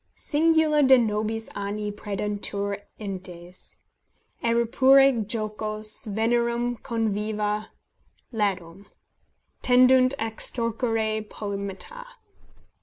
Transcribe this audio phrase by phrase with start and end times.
[0.15, 3.77] "Singula de nobis anni prædantur euntes;
[4.43, 7.69] Eripuere jocos, venerem, convivia,
[8.33, 8.87] ludum;
[9.61, 12.05] Tendunt extorquere poëmata."